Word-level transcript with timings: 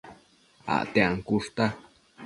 Acte 0.77 1.05
ancushta 1.11 1.65